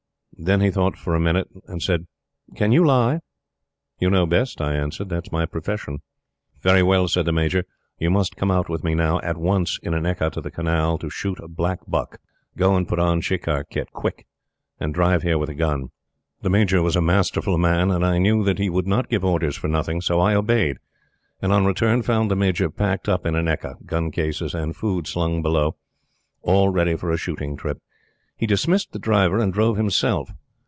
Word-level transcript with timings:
Then 0.43 0.61
he 0.61 0.71
thought 0.71 0.97
for 0.97 1.13
a 1.13 1.19
minute, 1.19 1.47
and 1.67 1.83
said: 1.83 2.07
"Can 2.55 2.71
you 2.71 2.83
lie?" 2.83 3.19
"You 3.99 4.09
know 4.09 4.25
best," 4.25 4.59
I 4.59 4.73
answered. 4.73 5.11
"It's 5.11 5.31
my 5.31 5.45
profession." 5.45 5.99
"Very 6.63 6.81
well," 6.81 7.07
said 7.07 7.25
the 7.25 7.31
Major; 7.31 7.63
"you 7.99 8.09
must 8.09 8.37
come 8.37 8.49
out 8.49 8.67
with 8.67 8.83
me 8.83 8.95
now 8.95 9.19
at 9.19 9.37
once 9.37 9.77
in 9.83 9.93
an 9.93 10.05
ekka 10.07 10.31
to 10.31 10.41
the 10.41 10.49
Canal 10.49 10.97
to 10.97 11.11
shoot 11.11 11.37
black 11.49 11.81
buck. 11.87 12.17
Go 12.57 12.75
and 12.75 12.87
put 12.87 12.97
on 12.97 13.21
shikar 13.21 13.63
kit 13.65 13.91
quick 13.93 14.25
and 14.79 14.95
drive 14.95 15.21
here 15.21 15.37
with 15.37 15.49
a 15.49 15.53
gun." 15.53 15.91
The 16.41 16.49
Major 16.49 16.81
was 16.81 16.95
a 16.95 17.01
masterful 17.03 17.59
man; 17.59 17.91
and 17.91 18.03
I 18.03 18.17
knew 18.17 18.43
that 18.43 18.57
he 18.57 18.67
would 18.67 18.87
not 18.87 19.09
give 19.09 19.23
orders 19.23 19.57
for 19.57 19.67
nothing. 19.67 20.01
So 20.01 20.19
I 20.19 20.33
obeyed, 20.33 20.79
and 21.39 21.53
on 21.53 21.67
return 21.67 22.01
found 22.01 22.31
the 22.31 22.35
Major 22.35 22.71
packed 22.71 23.07
up 23.07 23.27
in 23.27 23.35
an 23.35 23.45
ekka 23.47 23.75
gun 23.85 24.09
cases 24.09 24.55
and 24.55 24.75
food 24.75 25.05
slung 25.05 25.43
below 25.43 25.75
all 26.41 26.69
ready 26.69 26.95
for 26.95 27.11
a 27.11 27.17
shooting 27.17 27.55
trip. 27.55 27.77
He 28.37 28.47
dismissed 28.47 28.91
the 28.91 28.97
driver 28.97 29.37
and 29.37 29.53
drove 29.53 29.77
himself. 29.77 30.31